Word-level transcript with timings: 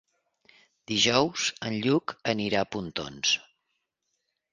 Dijous 0.91 1.43
en 1.69 1.75
Lluc 1.83 2.13
anirà 2.33 2.63
a 2.65 2.69
Pontons. 2.77 3.35